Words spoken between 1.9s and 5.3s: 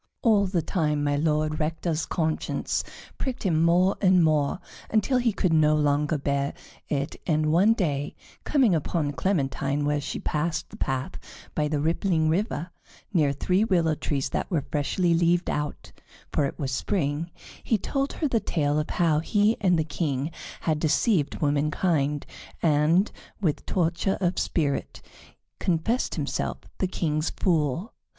conscience pricked him more and more, until